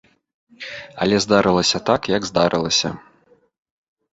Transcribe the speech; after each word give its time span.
Але 1.05 1.15
здарылася 1.25 1.77
так, 1.91 2.01
як 2.15 2.21
здарылася. 2.31 2.89